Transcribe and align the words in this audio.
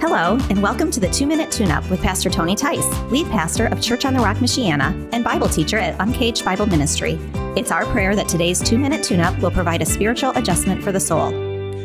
Hello, 0.00 0.38
and 0.48 0.62
welcome 0.62 0.92
to 0.92 1.00
the 1.00 1.10
Two 1.10 1.26
Minute 1.26 1.50
Tune 1.50 1.72
Up 1.72 1.90
with 1.90 2.00
Pastor 2.00 2.30
Tony 2.30 2.54
Tice, 2.54 2.86
lead 3.10 3.26
pastor 3.32 3.66
of 3.66 3.82
Church 3.82 4.04
on 4.04 4.14
the 4.14 4.20
Rock, 4.20 4.36
Michiana, 4.36 4.92
and 5.12 5.24
Bible 5.24 5.48
teacher 5.48 5.76
at 5.76 5.96
Uncaged 5.98 6.44
Bible 6.44 6.66
Ministry. 6.66 7.18
It's 7.56 7.72
our 7.72 7.84
prayer 7.86 8.14
that 8.14 8.28
today's 8.28 8.60
Two 8.62 8.78
Minute 8.78 9.02
Tune 9.02 9.18
Up 9.18 9.36
will 9.40 9.50
provide 9.50 9.82
a 9.82 9.84
spiritual 9.84 10.30
adjustment 10.36 10.84
for 10.84 10.92
the 10.92 11.00
soul. 11.00 11.30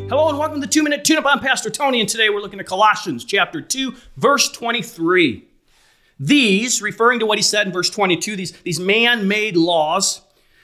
Hello 0.09 0.29
and 0.29 0.37
welcome 0.37 0.61
to 0.61 0.67
the 0.67 0.71
Two 0.71 0.83
Minute 0.83 1.03
Tune 1.03 1.17
Up. 1.17 1.25
I'm 1.25 1.39
Pastor 1.39 1.71
Tony, 1.71 2.01
and 2.01 2.07
today 2.07 2.29
we're 2.29 2.39
looking 2.39 2.59
at 2.59 2.67
Colossians 2.67 3.25
chapter 3.25 3.61
2, 3.61 3.95
verse 4.15 4.51
23. 4.51 5.47
These, 6.19 6.83
referring 6.83 7.17
to 7.19 7.25
what 7.25 7.39
he 7.39 7.43
said 7.43 7.65
in 7.65 7.73
verse 7.73 7.89
22, 7.89 8.35
these, 8.35 8.51
these 8.61 8.79
man 8.79 9.27
made 9.27 9.57
laws, 9.57 10.21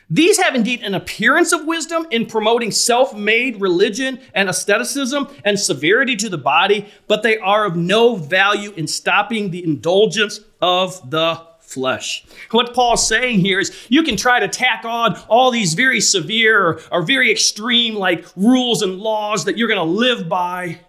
these 0.09 0.37
have 0.39 0.55
indeed 0.55 0.81
an 0.81 0.95
appearance 0.95 1.51
of 1.51 1.65
wisdom 1.65 2.07
in 2.09 2.25
promoting 2.25 2.71
self 2.71 3.15
made 3.15 3.61
religion 3.61 4.19
and 4.33 4.49
asceticism 4.49 5.27
and 5.45 5.59
severity 5.59 6.15
to 6.15 6.29
the 6.29 6.37
body, 6.37 6.87
but 7.07 7.21
they 7.21 7.37
are 7.37 7.65
of 7.65 7.75
no 7.75 8.15
value 8.15 8.71
in 8.71 8.87
stopping 8.87 9.51
the 9.51 9.63
indulgence 9.63 10.39
of 10.61 11.11
the 11.11 11.39
flesh. 11.59 12.25
What 12.49 12.73
Paul's 12.73 13.07
saying 13.07 13.39
here 13.39 13.59
is 13.59 13.71
you 13.89 14.01
can 14.01 14.17
try 14.17 14.39
to 14.39 14.47
tack 14.47 14.83
on 14.85 15.15
all 15.27 15.51
these 15.51 15.75
very 15.75 16.01
severe 16.01 16.59
or, 16.59 16.81
or 16.91 17.01
very 17.03 17.31
extreme 17.31 17.93
like 17.93 18.25
rules 18.35 18.81
and 18.81 18.97
laws 18.97 19.45
that 19.45 19.57
you're 19.57 19.67
going 19.67 19.77
to 19.77 19.83
live 19.83 20.27
by. 20.27 20.79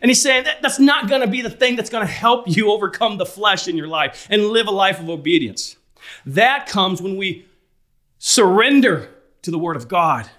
And 0.00 0.08
he's 0.08 0.22
saying 0.22 0.44
that 0.44 0.62
that's 0.62 0.78
not 0.78 1.10
going 1.10 1.20
to 1.20 1.26
be 1.26 1.42
the 1.42 1.50
thing 1.50 1.76
that's 1.76 1.90
going 1.90 2.06
to 2.06 2.10
help 2.10 2.48
you 2.48 2.72
overcome 2.72 3.18
the 3.18 3.26
flesh 3.26 3.68
in 3.68 3.76
your 3.76 3.88
life 3.88 4.26
and 4.30 4.46
live 4.46 4.66
a 4.66 4.70
life 4.70 4.98
of 4.98 5.10
obedience. 5.10 5.76
That 6.24 6.66
comes 6.66 7.02
when 7.02 7.18
we 7.18 7.46
surrender 8.20 9.08
to 9.42 9.50
the 9.50 9.58
Word 9.58 9.74
of 9.74 9.88
God, 9.88 10.30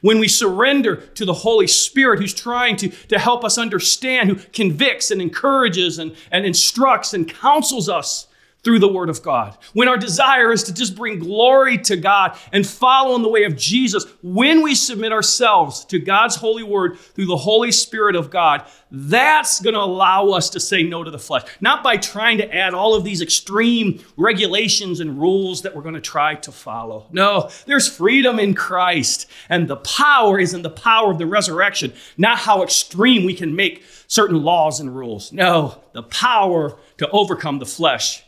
when 0.00 0.18
we 0.18 0.28
surrender 0.28 0.96
to 0.96 1.24
the 1.24 1.32
Holy 1.32 1.66
Spirit 1.66 2.18
who's 2.18 2.34
trying 2.34 2.76
to, 2.76 2.88
to 2.88 3.18
help 3.18 3.44
us 3.44 3.56
understand, 3.56 4.28
who 4.28 4.36
convicts 4.52 5.10
and 5.10 5.22
encourages 5.22 5.98
and, 5.98 6.14
and 6.30 6.44
instructs 6.44 7.14
and 7.14 7.28
counsels 7.28 7.88
us 7.88 8.26
through 8.64 8.78
the 8.78 8.92
Word 8.92 9.08
of 9.08 9.22
God. 9.22 9.56
When 9.72 9.88
our 9.88 9.96
desire 9.96 10.52
is 10.52 10.62
to 10.64 10.74
just 10.74 10.94
bring 10.94 11.18
glory 11.18 11.78
to 11.78 11.96
God 11.96 12.38
and 12.52 12.66
follow 12.66 13.16
in 13.16 13.22
the 13.22 13.28
way 13.28 13.44
of 13.44 13.56
Jesus, 13.56 14.04
when 14.22 14.62
we 14.62 14.74
submit 14.74 15.12
ourselves 15.12 15.84
to 15.86 15.98
God's 15.98 16.36
holy 16.36 16.62
Word 16.62 16.98
through 16.98 17.26
the 17.26 17.36
Holy 17.36 17.72
Spirit 17.72 18.14
of 18.14 18.30
God, 18.30 18.64
that's 18.90 19.60
going 19.60 19.74
to 19.74 19.80
allow 19.80 20.28
us 20.28 20.50
to 20.50 20.60
say 20.60 20.82
no 20.82 21.02
to 21.02 21.10
the 21.10 21.18
flesh. 21.18 21.44
Not 21.60 21.82
by 21.82 21.96
trying 21.96 22.38
to 22.38 22.54
add 22.54 22.74
all 22.74 22.94
of 22.94 23.04
these 23.04 23.20
extreme 23.20 24.00
regulations 24.16 25.00
and 25.00 25.20
rules 25.20 25.62
that 25.62 25.74
we're 25.74 25.82
going 25.82 25.94
to 25.94 26.00
try 26.00 26.36
to 26.36 26.52
follow. 26.52 27.06
No, 27.10 27.50
there's 27.66 27.88
freedom 27.88 28.38
in 28.38 28.54
Christ, 28.54 29.28
and 29.48 29.66
the 29.66 29.76
power 29.76 30.38
is 30.38 30.54
in 30.54 30.62
the 30.62 30.70
power 30.70 31.10
of 31.10 31.18
the 31.18 31.26
resurrection, 31.26 31.92
not 32.16 32.38
how 32.38 32.62
extreme 32.62 33.24
we 33.24 33.34
can 33.34 33.56
make 33.56 33.82
certain 34.06 34.42
laws 34.42 34.78
and 34.78 34.94
rules. 34.94 35.32
No, 35.32 35.82
the 35.94 36.02
power 36.02 36.78
to 36.98 37.10
overcome 37.10 37.58
the 37.58 37.66
flesh 37.66 38.22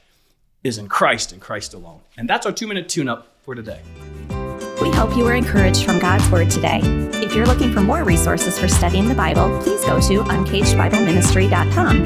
is 0.64 0.78
in 0.78 0.88
Christ 0.88 1.30
and 1.30 1.40
Christ 1.40 1.74
alone. 1.74 2.00
And 2.16 2.28
that's 2.28 2.44
our 2.46 2.52
two 2.52 2.66
minute 2.66 2.88
tune 2.88 3.08
up 3.08 3.28
for 3.42 3.54
today. 3.54 3.80
We 4.80 4.90
hope 4.90 5.16
you 5.16 5.22
were 5.24 5.34
encouraged 5.34 5.84
from 5.84 6.00
God's 6.00 6.28
Word 6.30 6.50
today. 6.50 6.80
If 7.22 7.34
you're 7.34 7.46
looking 7.46 7.72
for 7.72 7.80
more 7.80 8.02
resources 8.02 8.58
for 8.58 8.66
studying 8.66 9.06
the 9.08 9.14
Bible, 9.14 9.60
please 9.62 9.84
go 9.84 10.00
to 10.00 10.22
uncagedbibleministry.com. 10.24 11.96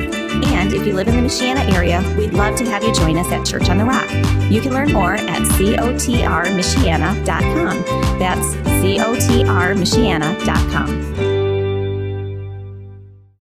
And 0.45 0.73
if 0.73 0.87
you 0.87 0.93
live 0.93 1.09
in 1.09 1.17
the 1.17 1.23
Michiana 1.23 1.75
area, 1.75 2.03
we'd 2.19 2.35
love 2.35 2.57
to 2.57 2.65
have 2.67 2.85
you 2.85 2.95
join 2.95 3.17
us 3.17 3.33
at 3.33 3.47
Church 3.47 3.71
on 3.71 3.79
the 3.79 3.85
Rock. 3.85 4.09
You 4.51 4.61
can 4.61 4.75
learn 4.75 4.93
more 4.93 5.15
at 5.15 5.25
cotrmichiana.com. 5.25 8.19
That's 8.19 8.55
cotrmichiana.com. 8.83 11.28